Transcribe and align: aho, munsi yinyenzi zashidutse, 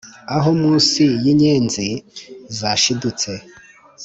aho, 0.35 0.49
munsi 0.61 1.03
yinyenzi 1.23 1.87
zashidutse, 2.57 3.31